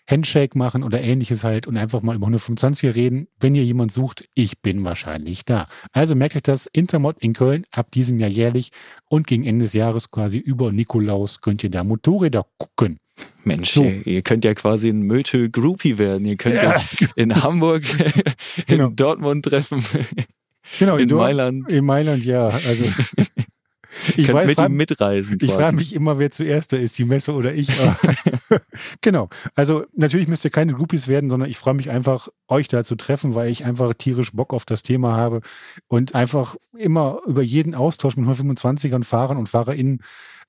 [0.09, 3.29] Handshake machen oder ähnliches halt und einfach mal über 125er reden.
[3.39, 5.67] Wenn ihr jemand sucht, ich bin wahrscheinlich da.
[5.93, 8.71] Also merkt euch das Intermod in Köln ab diesem Jahr jährlich
[9.09, 12.99] und gegen Ende des Jahres quasi über Nikolaus könnt ihr da Motorräder gucken.
[13.45, 13.83] Mensch, so.
[13.85, 16.25] ihr, ihr, könnt ja quasi ein Mötel Groupie werden.
[16.25, 17.83] Ihr könnt ja, ja in Hamburg,
[18.67, 18.89] genau.
[18.89, 19.85] in Dortmund treffen.
[20.79, 21.71] Genau, in, in Mailand.
[21.71, 22.49] In Mailand, ja.
[22.49, 22.85] Also
[24.17, 25.39] ich weiß, mit frag- ihm mitreisen.
[25.41, 27.69] Ich frage mich immer, wer zuerst da ist, die Messe oder ich.
[29.01, 29.29] genau.
[29.55, 32.97] Also natürlich müsst ihr keine Groupies werden, sondern ich freue mich einfach, euch da zu
[32.97, 35.41] treffen, weil ich einfach tierisch Bock auf das Thema habe
[35.89, 40.01] und einfach immer über jeden Austausch mit 125ern, Fahrern und FahrerInnen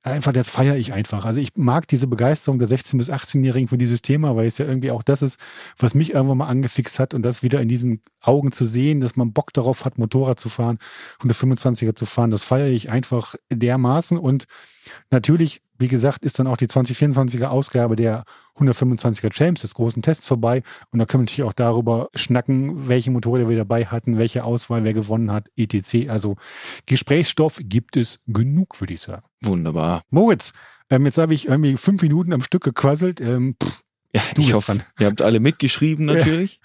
[0.03, 1.25] einfach, das feiere ich einfach.
[1.25, 4.65] Also ich mag diese Begeisterung der 16- bis 18-Jährigen für dieses Thema, weil es ja
[4.65, 5.39] irgendwie auch das ist,
[5.77, 9.15] was mich irgendwann mal angefixt hat und das wieder in diesen Augen zu sehen, dass
[9.15, 10.79] man Bock darauf hat, Motorrad zu fahren,
[11.21, 14.45] 125er zu fahren, das feiere ich einfach dermaßen und
[15.11, 18.23] natürlich, wie gesagt, ist dann auch die 2024er Ausgabe der
[18.57, 23.09] 125er Champs des großen Tests vorbei und da können wir natürlich auch darüber schnacken, welche
[23.11, 26.09] Motorräder wir dabei hatten, welche Auswahl wer gewonnen hat, etc.
[26.09, 26.35] Also
[26.85, 29.23] Gesprächsstoff gibt es genug, würde ich sagen.
[29.41, 30.01] Wunderbar.
[30.09, 30.51] Moritz,
[30.89, 33.21] ähm, jetzt habe ich irgendwie fünf Minuten am Stück gequasselt.
[33.21, 33.81] Ähm, pff,
[34.13, 34.83] Ja, Du ich hoffe, dran.
[34.99, 36.59] ihr habt alle mitgeschrieben natürlich.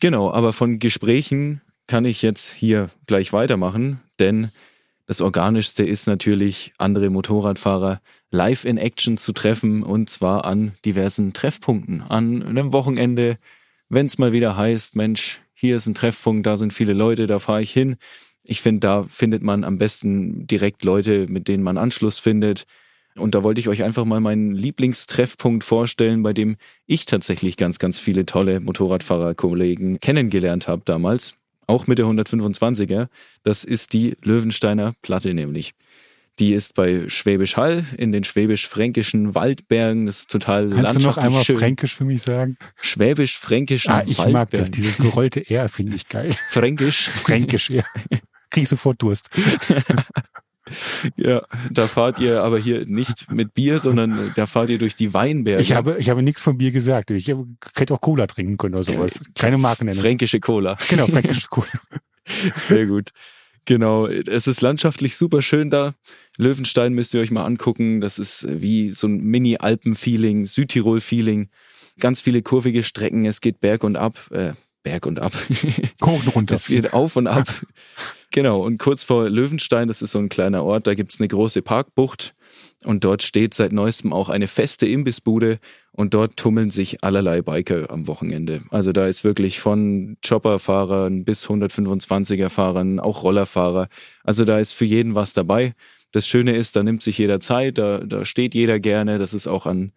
[0.00, 4.50] Genau, aber von Gesprächen kann ich jetzt hier gleich weitermachen, denn
[5.06, 11.34] das Organischste ist natürlich, andere Motorradfahrer live in Action zu treffen und zwar an diversen
[11.34, 12.02] Treffpunkten.
[12.02, 13.36] An einem Wochenende,
[13.90, 17.38] wenn es mal wieder heißt, Mensch, hier ist ein Treffpunkt, da sind viele Leute, da
[17.38, 17.96] fahre ich hin.
[18.44, 22.64] Ich finde, da findet man am besten direkt Leute, mit denen man Anschluss findet.
[23.16, 27.78] Und da wollte ich euch einfach mal meinen Lieblingstreffpunkt vorstellen, bei dem ich tatsächlich ganz,
[27.78, 31.36] ganz viele tolle Motorradfahrerkollegen kennengelernt habe damals.
[31.66, 33.08] Auch mit der 125er.
[33.42, 35.74] Das ist die Löwensteiner Platte nämlich.
[36.40, 40.06] Die ist bei Schwäbisch Hall in den schwäbisch-fränkischen Waldbergen.
[40.06, 41.58] Das ist total kannst du noch landschaftlich einmal schön.
[41.58, 42.56] Fränkisch für mich sagen?
[42.80, 44.32] Schwäbisch-fränkischen Ah, ich Waldbergen.
[44.32, 46.34] mag das, dieses gerollte R finde ich geil.
[46.50, 47.08] Fränkisch.
[47.08, 47.84] Fränkisch, ja.
[48.50, 49.30] Krieg sofort Durst.
[51.16, 55.12] Ja, da fahrt ihr aber hier nicht mit Bier, sondern da fahrt ihr durch die
[55.12, 55.60] Weinberge.
[55.62, 57.10] Ich habe, ich habe nichts von Bier gesagt.
[57.10, 57.46] Ich habe-
[57.76, 59.20] hätte auch Cola trinken können oder sowas.
[59.34, 60.00] Keine Markennennung.
[60.02, 60.76] Fränkische Cola.
[60.88, 61.68] Genau, fränkisches Cola.
[62.68, 63.10] Sehr gut.
[63.66, 65.94] Genau, es ist landschaftlich super schön da.
[66.36, 68.00] Löwenstein müsst ihr euch mal angucken.
[68.00, 71.48] Das ist wie so ein Mini-Alpen-Feeling, Südtirol-Feeling.
[72.00, 73.24] Ganz viele kurvige Strecken.
[73.24, 74.14] Es geht berg und ab.
[74.84, 75.32] Berg und ab.
[76.00, 76.54] Kuchen runter.
[76.54, 77.48] Es geht auf und ab.
[78.30, 81.62] Genau, und kurz vor Löwenstein, das ist so ein kleiner Ort, da gibt's eine große
[81.62, 82.34] Parkbucht
[82.84, 85.58] und dort steht seit neuestem auch eine feste Imbissbude
[85.92, 88.62] und dort tummeln sich allerlei Biker am Wochenende.
[88.70, 93.88] Also da ist wirklich von Chopperfahrern bis 125er Fahrern, auch Rollerfahrer.
[94.24, 95.74] Also da ist für jeden was dabei.
[96.10, 99.18] Das Schöne ist, da nimmt sich jeder Zeit, da, da steht jeder gerne.
[99.18, 99.92] Das ist auch an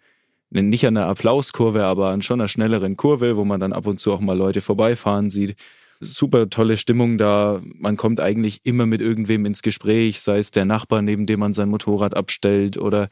[0.50, 4.00] nicht an der Applauskurve, aber an schon einer schnelleren Kurve, wo man dann ab und
[4.00, 5.56] zu auch mal Leute vorbeifahren sieht.
[6.00, 7.60] Super tolle Stimmung da.
[7.76, 11.54] Man kommt eigentlich immer mit irgendwem ins Gespräch, sei es der Nachbar, neben dem man
[11.54, 13.10] sein Motorrad abstellt oder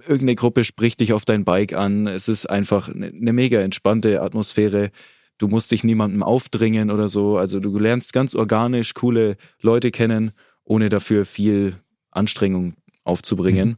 [0.00, 2.06] irgendeine Gruppe spricht dich auf dein Bike an.
[2.06, 4.90] Es ist einfach eine, eine mega entspannte Atmosphäre.
[5.38, 7.36] Du musst dich niemandem aufdringen oder so.
[7.36, 10.32] Also du lernst ganz organisch coole Leute kennen,
[10.64, 11.76] ohne dafür viel
[12.10, 13.76] Anstrengung aufzubringen.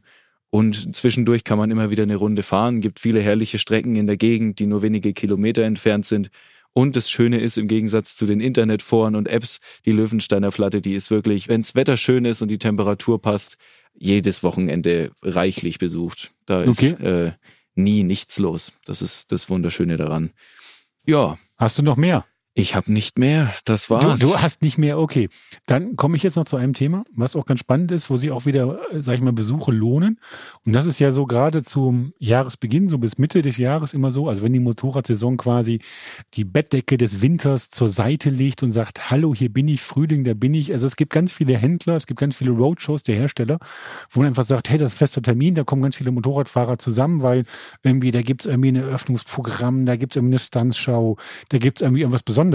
[0.49, 4.17] Und zwischendurch kann man immer wieder eine Runde fahren, gibt viele herrliche Strecken in der
[4.17, 6.29] Gegend, die nur wenige Kilometer entfernt sind.
[6.73, 10.93] Und das Schöne ist, im Gegensatz zu den Internetforen und Apps, die Löwensteiner Platte, die
[10.93, 13.57] ist wirklich, wenns Wetter schön ist und die Temperatur passt,
[13.93, 16.33] jedes Wochenende reichlich besucht.
[16.45, 17.33] Da ist äh,
[17.73, 18.73] nie nichts los.
[18.85, 20.31] Das ist das Wunderschöne daran.
[21.05, 22.23] Ja, Hast du noch mehr?
[22.59, 23.53] Ich habe nicht mehr.
[23.65, 24.19] Das Du, war's.
[24.19, 25.29] du hast nicht mehr, okay.
[25.67, 28.31] Dann komme ich jetzt noch zu einem Thema, was auch ganz spannend ist, wo sich
[28.31, 30.19] auch wieder, äh, sag ich mal, Besuche lohnen.
[30.65, 34.27] Und das ist ja so gerade zum Jahresbeginn, so bis Mitte des Jahres immer so,
[34.27, 35.81] also wenn die Motorradsaison quasi
[36.33, 40.33] die Bettdecke des Winters zur Seite legt und sagt, hallo, hier bin ich, Frühling, da
[40.33, 40.73] bin ich.
[40.73, 43.59] Also es gibt ganz viele Händler, es gibt ganz viele Roadshows der Hersteller,
[44.09, 46.79] wo man einfach sagt, hey, das ist ein fester Termin, da kommen ganz viele Motorradfahrer
[46.79, 47.43] zusammen, weil
[47.83, 51.17] irgendwie, da gibt's irgendwie ein Eröffnungsprogramm, da gibt's irgendwie eine Stuntshow,
[51.49, 52.46] da gibt's irgendwie irgendwas Besonderes.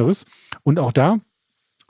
[0.62, 1.18] Und auch da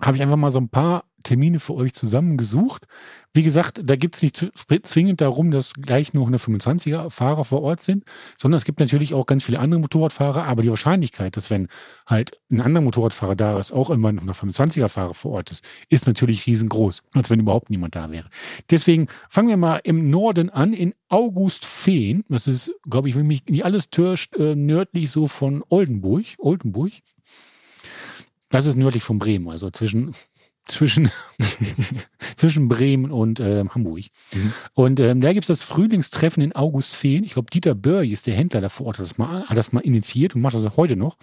[0.00, 2.86] habe ich einfach mal so ein paar Termine für euch zusammengesucht.
[3.32, 7.62] Wie gesagt, da gibt es nicht zw- zwingend darum, dass gleich nur 125er Fahrer vor
[7.62, 8.04] Ort sind,
[8.36, 11.68] sondern es gibt natürlich auch ganz viele andere Motorradfahrer, aber die Wahrscheinlichkeit, dass wenn
[12.08, 16.08] halt ein anderer Motorradfahrer da ist, auch immer ein 125er Fahrer vor Ort ist, ist
[16.08, 18.28] natürlich riesengroß, als wenn überhaupt niemand da wäre.
[18.68, 22.24] Deswegen fangen wir mal im Norden an, in Augustfehn.
[22.28, 26.24] Das ist, glaube ich, wenn mich nicht alles täuscht, äh, nördlich so von Oldenburg.
[26.38, 26.90] Oldenburg.
[28.52, 30.14] Das ist nördlich von Bremen, also zwischen
[30.68, 31.10] zwischen
[32.36, 34.04] zwischen Bremen und äh, Hamburg.
[34.32, 34.52] Mhm.
[34.74, 37.24] Und ähm, da gibt's das Frühlingstreffen in Augustfehn.
[37.24, 39.72] Ich glaube, Dieter Börj ist der Händler da vor Ort, hat das mal, hat das
[39.72, 41.16] mal initiiert und macht das auch heute noch.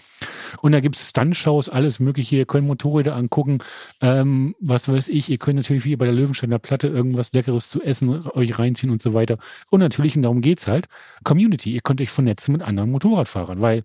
[0.61, 2.35] Und da gibt's Stuntshows, alles mögliche.
[2.35, 3.59] Ihr könnt Motorräder angucken,
[4.01, 5.29] ähm, was weiß ich.
[5.29, 9.01] Ihr könnt natürlich wie bei der Löwensteiner Platte irgendwas Leckeres zu essen euch reinziehen und
[9.01, 9.37] so weiter.
[9.69, 10.87] Und natürlich, und darum geht's halt,
[11.23, 11.71] Community.
[11.73, 13.83] Ihr könnt euch vernetzen mit anderen Motorradfahrern, weil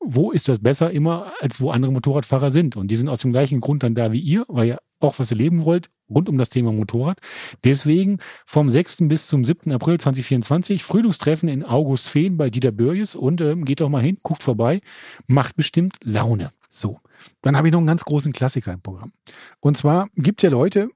[0.00, 2.76] wo ist das besser immer, als wo andere Motorradfahrer sind?
[2.76, 5.30] Und die sind aus dem gleichen Grund dann da wie ihr, weil ihr auch was
[5.30, 7.18] erleben wollt rund um das Thema Motorrad.
[7.64, 9.08] Deswegen vom 6.
[9.08, 9.72] bis zum 7.
[9.72, 14.42] April 2024 Frühlingstreffen in Augustfehn bei Dieter Börjes und ähm, geht doch mal hin, guckt
[14.42, 14.80] vorbei,
[15.26, 16.50] macht bestimmt Laune.
[16.68, 16.98] So,
[17.42, 19.12] dann habe ich noch einen ganz großen Klassiker im Programm.
[19.60, 20.88] Und zwar gibt es ja Leute,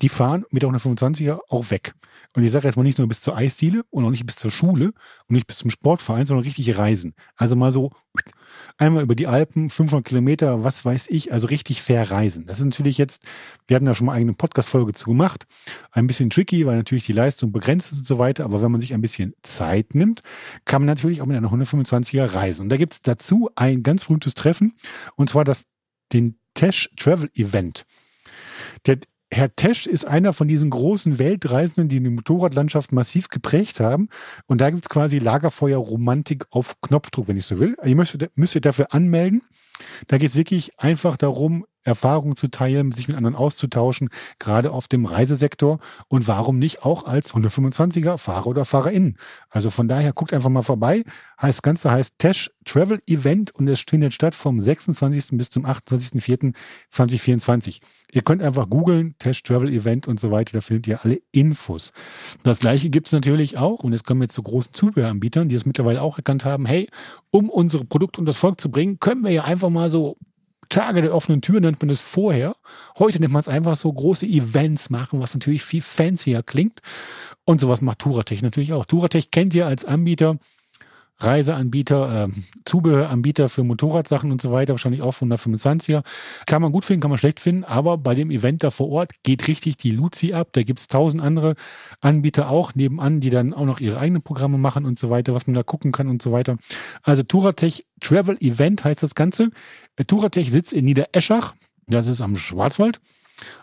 [0.00, 1.94] die fahren mit der 125er auch weg.
[2.36, 4.50] Und ich sage jetzt mal nicht nur bis zur Eisdiele und auch nicht bis zur
[4.50, 4.92] Schule
[5.26, 7.14] und nicht bis zum Sportverein, sondern richtig reisen.
[7.36, 7.90] Also mal so
[8.80, 12.46] einmal über die Alpen, 500 Kilometer, was weiß ich, also richtig fair reisen.
[12.46, 13.24] Das ist natürlich jetzt,
[13.68, 15.46] wir hatten ja schon mal eine eigene Podcast-Folge zu gemacht,
[15.92, 18.80] ein bisschen tricky, weil natürlich die Leistung begrenzt ist und so weiter, aber wenn man
[18.80, 20.22] sich ein bisschen Zeit nimmt,
[20.64, 22.62] kann man natürlich auch mit einer 125er reisen.
[22.62, 24.74] Und da gibt es dazu ein ganz berühmtes Treffen,
[25.14, 25.66] und zwar das,
[26.12, 27.84] den Tesh Travel Event.
[28.86, 28.98] Der
[29.32, 34.08] Herr Tesch ist einer von diesen großen Weltreisenden, die die Motorradlandschaft massiv geprägt haben.
[34.46, 37.76] Und da gibt's quasi Lagerfeuer-Romantik auf Knopfdruck, wenn ich so will.
[37.84, 39.42] Ihr müsst, müsst ihr dafür anmelden.
[40.08, 45.06] Da geht's wirklich einfach darum, Erfahrungen zu teilen, sich mit anderen auszutauschen, gerade auf dem
[45.06, 49.16] Reisesektor und warum nicht auch als 125er Fahrer oder Fahrerin.
[49.48, 51.04] Also von daher guckt einfach mal vorbei.
[51.40, 55.38] Das Ganze heißt Tesh Travel Event und es findet statt vom 26.
[55.38, 57.80] bis zum 28.04.2024.
[58.12, 61.92] Ihr könnt einfach googeln, Tesh Travel Event und so weiter, da findet ihr alle Infos.
[62.42, 66.02] Das gleiche gibt's natürlich auch, und jetzt kommen wir zu großen Zubehöranbietern, die es mittlerweile
[66.02, 66.88] auch erkannt haben, hey,
[67.30, 70.18] um unsere Produkte unter das Volk zu bringen, können wir ja einfach mal so
[70.70, 72.56] Tage der offenen Tür nennt man es vorher.
[72.98, 76.80] Heute nennt man es einfach so große Events machen, was natürlich viel fancier klingt.
[77.44, 78.86] Und sowas macht Turatech natürlich auch.
[78.86, 80.38] Turatech kennt ihr als Anbieter
[81.20, 82.32] Reiseanbieter, äh,
[82.64, 86.02] Zubehöranbieter für Motorradsachen und so weiter, wahrscheinlich auch von 125er.
[86.46, 89.10] Kann man gut finden, kann man schlecht finden, aber bei dem Event da vor Ort
[89.22, 90.48] geht richtig die Luzi ab.
[90.52, 91.54] Da gibt's tausend andere
[92.00, 95.46] Anbieter auch nebenan, die dann auch noch ihre eigenen Programme machen und so weiter, was
[95.46, 96.56] man da gucken kann und so weiter.
[97.02, 99.50] Also Turatech Travel Event heißt das Ganze.
[100.06, 101.54] Turatech sitzt in Niedereschach,
[101.86, 103.00] das ist am Schwarzwald.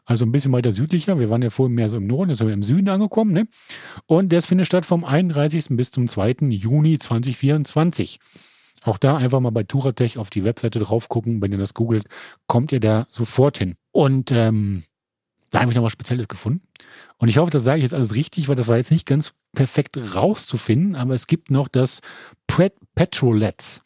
[0.06, 1.20] Also ein bisschen weiter südlicher.
[1.20, 3.34] Wir waren ja vorhin mehr so im Norden, jetzt sind wir im Süden angekommen.
[3.34, 3.48] Ne?
[4.06, 5.68] Und das findet statt vom 31.
[5.72, 6.48] bis zum 2.
[6.50, 8.20] Juni 2024.
[8.84, 11.42] Auch da einfach mal bei Turatech auf die Webseite drauf gucken.
[11.42, 12.06] Wenn ihr das googelt,
[12.48, 13.76] kommt ihr da sofort hin.
[13.92, 14.84] Und ähm,
[15.52, 16.62] da habe ich noch was Spezielles gefunden.
[17.18, 19.34] Und ich hoffe, das sage ich jetzt alles richtig, weil das war jetzt nicht ganz
[19.54, 20.96] perfekt rauszufinden.
[20.96, 22.02] Aber es gibt noch das
[22.96, 23.82] Petrolets.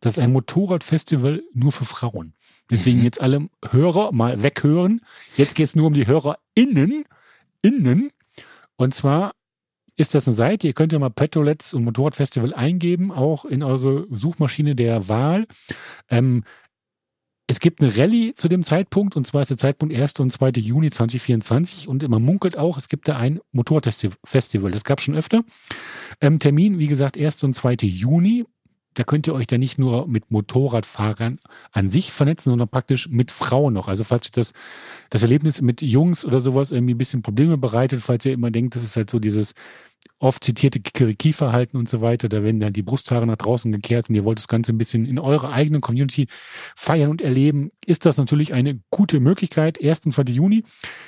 [0.00, 2.34] Das ist ein Motorradfestival nur für Frauen.
[2.70, 5.00] Deswegen jetzt alle Hörer mal weghören.
[5.36, 7.04] Jetzt geht es nur um die HörerInnen.
[7.62, 8.10] Innen.
[8.76, 9.32] Und zwar
[9.96, 14.06] ist das eine Seite, ihr könnt ja mal Petrolets und Motorradfestival eingeben, auch in eure
[14.10, 15.46] Suchmaschine der Wahl.
[16.10, 16.44] Ähm,
[17.48, 20.14] es gibt eine Rallye zu dem Zeitpunkt, und zwar ist der Zeitpunkt 1.
[20.18, 20.50] und 2.
[20.56, 21.86] Juni 2024.
[21.86, 24.72] Und man munkelt auch, es gibt da ein Motorradfestival.
[24.72, 25.44] Das gab schon öfter.
[26.20, 27.44] Ähm, Termin, wie gesagt, 1.
[27.44, 27.76] und 2.
[27.82, 28.44] Juni
[28.96, 31.38] da könnt ihr euch da nicht nur mit Motorradfahrern
[31.70, 33.88] an sich vernetzen, sondern praktisch mit Frauen noch.
[33.88, 34.52] Also falls euch das,
[35.10, 38.74] das Erlebnis mit Jungs oder sowas irgendwie ein bisschen Probleme bereitet, falls ihr immer denkt,
[38.74, 39.54] das ist halt so dieses
[40.18, 42.28] oft zitierte Kikeriki-Verhalten und so weiter.
[42.28, 45.06] Da werden dann die Brusthaare nach draußen gekehrt und ihr wollt das Ganze ein bisschen
[45.06, 46.26] in eurer eigenen Community
[46.76, 49.82] feiern und erleben, ist das natürlich eine gute Möglichkeit.
[49.82, 50.06] 1.
[50.06, 50.22] und 2.
[50.32, 50.64] Juni.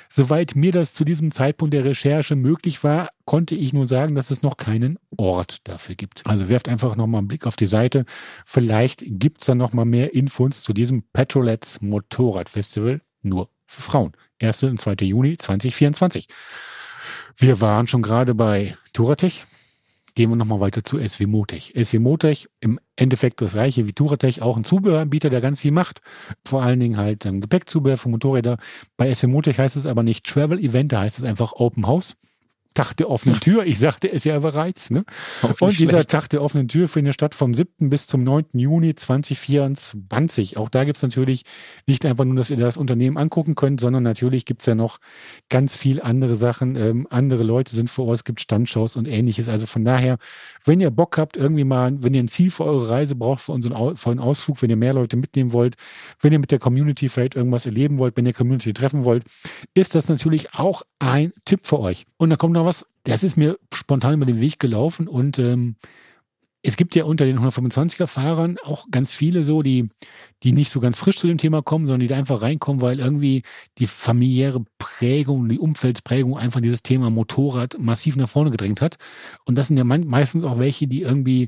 [0.09, 4.31] Soweit mir das zu diesem Zeitpunkt der Recherche möglich war, konnte ich nur sagen, dass
[4.31, 6.25] es noch keinen Ort dafür gibt.
[6.25, 8.05] Also werft einfach nochmal einen Blick auf die Seite.
[8.45, 14.13] Vielleicht gibt's dann nochmal mehr Infos zu diesem Petrolets Motorradfestival nur für Frauen.
[14.41, 14.63] 1.
[14.63, 14.93] und 2.
[15.05, 16.27] Juni 2024.
[17.41, 19.45] Wir waren schon gerade bei Turatech.
[20.13, 21.73] Gehen wir nochmal weiter zu SW Motech.
[21.73, 26.01] SW Motech im Endeffekt das gleiche wie Turatech, auch ein Zubehöranbieter, der ganz viel macht.
[26.45, 28.57] Vor allen Dingen halt ein Gepäckzubehör für Motorräder.
[28.97, 32.17] Bei SW Motech heißt es aber nicht Travel Event, da heißt es einfach Open House.
[32.75, 33.65] Tag der offenen Tür.
[33.65, 34.91] Ich sagte es ja bereits.
[34.91, 35.03] Ne?
[35.59, 36.11] Und dieser schlecht.
[36.11, 37.89] Tag der offenen Tür findet statt vom 7.
[37.89, 38.45] bis zum 9.
[38.53, 40.57] Juni 2024.
[40.57, 41.43] Auch da gibt's natürlich
[41.87, 44.99] nicht einfach nur, dass ihr das Unternehmen angucken könnt, sondern natürlich gibt's ja noch
[45.49, 46.75] ganz viel andere Sachen.
[46.75, 49.49] Ähm, andere Leute sind vor Ort, es gibt Standshows und ähnliches.
[49.49, 50.17] Also von daher,
[50.63, 53.51] wenn ihr Bock habt, irgendwie mal, wenn ihr ein Ziel für eure Reise braucht, für
[53.51, 55.75] unseren für einen Ausflug, wenn ihr mehr Leute mitnehmen wollt,
[56.21, 59.23] wenn ihr mit der Community vielleicht irgendwas erleben wollt, wenn ihr Community treffen wollt,
[59.73, 62.05] ist das natürlich auch ein Tipp für euch.
[62.17, 65.75] Und da kommt noch was, das ist mir spontan über den Weg gelaufen und ähm,
[66.61, 69.87] es gibt ja unter den 125er Fahrern auch ganz viele so, die,
[70.43, 72.99] die nicht so ganz frisch zu dem Thema kommen, sondern die da einfach reinkommen, weil
[72.99, 73.43] irgendwie
[73.77, 78.97] die familiäre Prägung, die Umfeldsprägung einfach dieses Thema Motorrad massiv nach vorne gedrängt hat.
[79.45, 81.47] Und das sind ja meistens auch welche, die irgendwie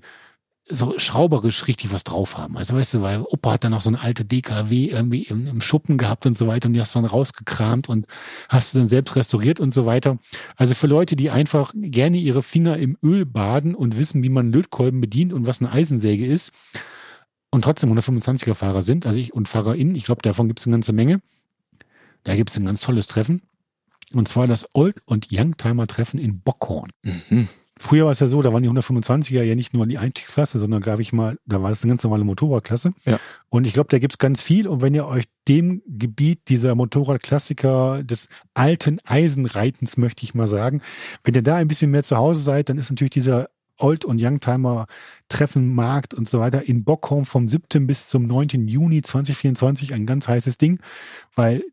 [0.69, 2.57] so schrauberisch richtig was drauf haben.
[2.57, 5.61] Also weißt du, weil Opa hat dann noch so eine alte DKW irgendwie im, im,
[5.61, 8.07] Schuppen gehabt und so weiter und die hast du dann rausgekramt und
[8.47, 10.17] hast du dann selbst restauriert und so weiter.
[10.55, 14.51] Also für Leute, die einfach gerne ihre Finger im Öl baden und wissen, wie man
[14.51, 16.51] Lötkolben bedient und was eine Eisensäge ist
[17.49, 20.75] und trotzdem 125er Fahrer sind, also ich und FahrerInnen, ich glaube, davon gibt es eine
[20.75, 21.21] ganze Menge.
[22.23, 23.41] Da gibt es ein ganz tolles Treffen.
[24.13, 26.91] Und zwar das Old- und Youngtimer-Treffen in Bockhorn.
[27.03, 27.47] Mhm.
[27.81, 30.81] Früher war es ja so, da waren die 125er ja nicht nur die Einstiegsklasse, sondern
[30.81, 32.93] glaube ich mal, da war das eine ganz normale Motorradklasse.
[33.05, 33.19] Ja.
[33.49, 34.67] Und ich glaube, da gibt's ganz viel.
[34.67, 40.81] Und wenn ihr euch dem Gebiet dieser Motorradklassiker des alten Eisenreitens, möchte ich mal sagen,
[41.23, 44.21] wenn ihr da ein bisschen mehr zu Hause seid, dann ist natürlich dieser Old- und
[44.21, 44.85] Youngtimer
[45.27, 47.87] Treffen, Markt und so weiter in Bockholm vom 7.
[47.87, 48.67] bis zum 9.
[48.67, 50.79] Juni 2024 ein ganz heißes Ding,
[51.33, 51.63] weil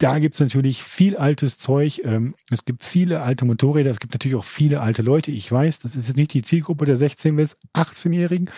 [0.00, 2.00] da gibt's natürlich viel altes Zeug.
[2.04, 3.90] Ähm, es gibt viele alte Motorräder.
[3.90, 5.30] Es gibt natürlich auch viele alte Leute.
[5.30, 8.50] Ich weiß, das ist jetzt nicht die Zielgruppe der 16- bis 18-Jährigen.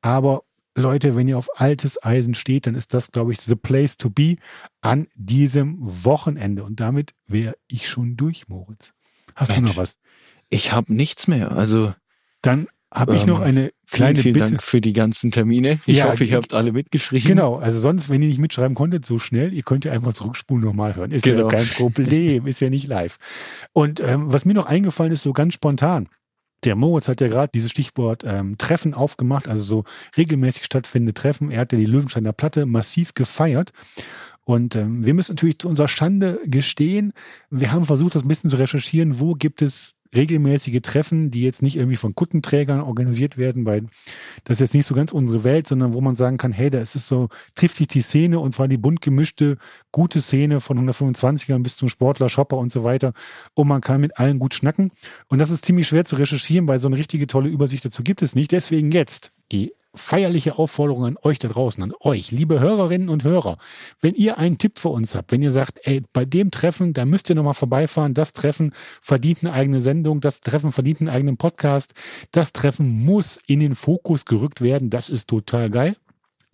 [0.00, 0.42] Aber
[0.74, 4.08] Leute, wenn ihr auf altes Eisen steht, dann ist das, glaube ich, the place to
[4.08, 4.36] be
[4.80, 6.64] an diesem Wochenende.
[6.64, 8.94] Und damit wäre ich schon durch, Moritz.
[9.34, 9.98] Hast Mensch, du noch was?
[10.48, 11.52] Ich habe nichts mehr.
[11.52, 11.94] Also
[12.40, 14.46] dann habe ich noch ähm, eine kleine vielen, vielen Bitte.
[14.46, 15.80] Dank für die ganzen Termine.
[15.86, 17.26] Ich ja, hoffe, ihr habt alle mitgeschrieben.
[17.26, 20.64] Genau, also sonst, wenn ihr nicht mitschreiben konntet, so schnell, ihr könnt ja einfach zurückspulen
[20.64, 21.10] nochmal hören.
[21.10, 21.42] Ist genau.
[21.42, 23.16] ja kein Problem, ist ja nicht live.
[23.72, 26.08] Und ähm, was mir noch eingefallen ist, so ganz spontan.
[26.64, 29.84] Der Moritz hat ja gerade dieses Stichwort ähm, Treffen aufgemacht, also so
[30.16, 31.50] regelmäßig stattfindende Treffen.
[31.50, 33.72] Er hat ja die Löwensteiner Platte massiv gefeiert.
[34.44, 37.12] Und ähm, wir müssen natürlich zu unserer Schande gestehen,
[37.50, 41.62] wir haben versucht, das ein bisschen zu recherchieren, wo gibt es regelmäßige Treffen, die jetzt
[41.62, 43.82] nicht irgendwie von Kuttenträgern organisiert werden, weil
[44.44, 46.78] das ist jetzt nicht so ganz unsere Welt, sondern wo man sagen kann, hey, da
[46.78, 49.58] ist es so, trifft sich die Szene und zwar die bunt gemischte,
[49.92, 53.12] gute Szene von 125ern bis zum Sportler, Shopper und so weiter
[53.54, 54.92] und man kann mit allen gut schnacken
[55.28, 58.22] und das ist ziemlich schwer zu recherchieren, weil so eine richtige tolle Übersicht dazu gibt
[58.22, 58.52] es nicht.
[58.52, 63.58] Deswegen jetzt die feierliche Aufforderung an euch da draußen, an euch, liebe Hörerinnen und Hörer.
[64.00, 67.04] Wenn ihr einen Tipp für uns habt, wenn ihr sagt, ey, bei dem Treffen, da
[67.04, 71.36] müsst ihr nochmal vorbeifahren, das Treffen verdient eine eigene Sendung, das Treffen verdient einen eigenen
[71.36, 71.94] Podcast,
[72.32, 75.96] das Treffen muss in den Fokus gerückt werden, das ist total geil.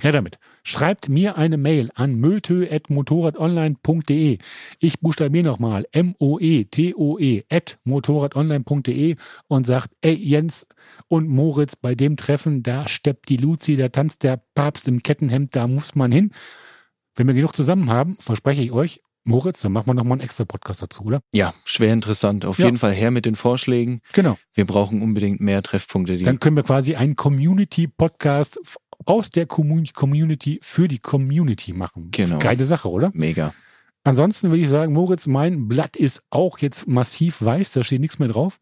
[0.02, 0.40] Her damit.
[0.64, 4.38] Schreibt mir eine Mail an moetö.motorradonline.de.
[4.80, 9.14] Ich buchstabiere nochmal M-O-E-T-O-E at motorradonline.de
[9.46, 10.66] und sagt, ey Jens
[11.06, 15.54] und Moritz, bei dem Treffen, da steppt die Luzi, da tanzt der Papst im Kettenhemd,
[15.54, 16.32] da muss man hin.
[17.14, 20.44] Wenn wir genug zusammen haben, verspreche ich euch, Moritz, dann machen wir nochmal einen extra
[20.44, 21.20] Podcast dazu, oder?
[21.32, 22.44] Ja, schwer interessant.
[22.44, 22.64] Auf ja.
[22.64, 24.00] jeden Fall her mit den Vorschlägen.
[24.14, 24.36] Genau.
[24.52, 26.18] Wir brauchen unbedingt mehr Treffpunkte.
[26.18, 28.58] dann können wir quasi einen Community-Podcast
[29.06, 32.10] aus der Community für die Community machen.
[32.10, 32.38] Genau.
[32.38, 33.10] Geile Sache, oder?
[33.14, 33.54] Mega.
[34.04, 38.18] Ansonsten würde ich sagen, Moritz, mein Blatt ist auch jetzt massiv weiß, da steht nichts
[38.18, 38.58] mehr drauf.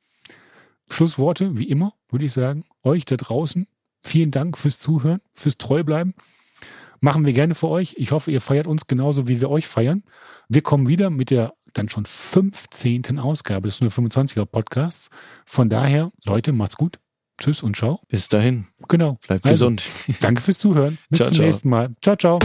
[0.91, 3.67] Schlussworte, wie immer, würde ich sagen, euch da draußen,
[4.03, 6.15] vielen Dank fürs Zuhören, fürs Treubleiben.
[7.01, 7.95] Machen wir gerne für euch.
[7.97, 10.03] Ich hoffe, ihr feiert uns genauso, wie wir euch feiern.
[10.49, 13.19] Wir kommen wieder mit der dann schon 15.
[13.19, 15.09] Ausgabe des 125er Podcasts.
[15.47, 16.99] Von daher, Leute, macht's gut.
[17.41, 18.01] Tschüss und ciao.
[18.09, 18.67] Bis dahin.
[18.89, 19.19] Genau.
[19.27, 19.83] Bleibt also, gesund.
[20.21, 20.99] Danke fürs Zuhören.
[21.11, 21.47] Bis ciao, zum ciao.
[21.47, 21.91] nächsten Mal.
[22.01, 22.39] Ciao, ciao.